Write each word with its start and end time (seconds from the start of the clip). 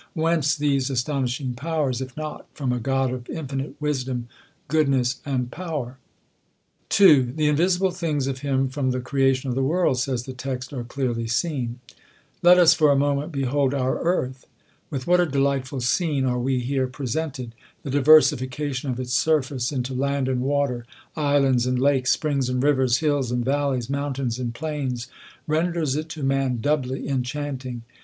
Whence 0.15 0.55
these 0.55 0.89
astonishing 0.89 1.53
powers, 1.53 2.01
if 2.01 2.17
not 2.17 2.47
from 2.55 2.73
a 2.73 2.79
God 2.79 3.13
of 3.13 3.29
infinite 3.29 3.75
wisdom, 3.79 4.29
goodness, 4.67 5.21
and 5.27 5.51
power? 5.51 5.99
2." 6.89 7.33
The 7.35 7.47
invisible 7.47 7.91
things 7.91 8.25
of 8.25 8.39
him 8.39 8.67
from 8.67 8.89
the 8.89 8.99
creation 8.99 9.49
of 9.49 9.55
the 9.55 9.61
world," 9.61 9.99
says 9.99 10.23
the 10.23 10.33
text," 10.33 10.73
are 10.73 10.83
clearly 10.83 11.27
seen.'* 11.27 11.79
Let 12.41 12.57
us 12.57 12.73
for 12.73 12.91
a 12.91 12.95
moment 12.95 13.31
behold 13.31 13.75
our 13.75 13.99
earth. 14.03 14.47
With 14.89 15.05
what 15.05 15.19
a 15.19 15.25
delightful 15.27 15.81
scene 15.81 16.25
are 16.25 16.39
we 16.39 16.61
hei 16.61 16.83
e 16.83 16.87
presented! 16.87 17.53
the 17.83 17.91
diversifi 17.91 18.49
cation 18.49 18.89
of 18.89 18.99
its 18.99 19.13
surface 19.13 19.71
into 19.71 19.93
land 19.93 20.27
and 20.27 20.41
water, 20.41 20.83
islands 21.15 21.67
and 21.67 21.77
lakes, 21.77 22.11
springs 22.11 22.49
and 22.49 22.63
rivers, 22.63 22.97
hills 23.01 23.29
and 23.29 23.45
vallics, 23.45 23.87
mountains 23.87 24.39
and 24.39 24.55
plains, 24.55 25.09
renders 25.45 25.95
it 25.95 26.09
to 26.09 26.23
man 26.23 26.57
doubly 26.59 27.07
enchanting. 27.07 27.83